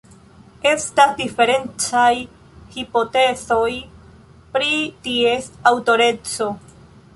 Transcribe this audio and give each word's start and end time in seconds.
Estas 0.69 1.11
diferencaj 1.19 2.09
hipotezoj 2.77 3.69
pri 4.57 4.73
ties 5.07 5.53
aŭtoreco. 5.75 6.53